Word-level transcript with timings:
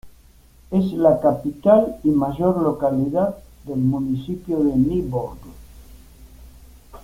Es 0.71 0.93
la 0.93 1.19
capital 1.19 1.97
y 2.03 2.09
mayor 2.09 2.59
localidad 2.59 3.37
del 3.65 3.77
municipio 3.81 4.63
de 4.63 4.73
Nyborg. 4.75 5.37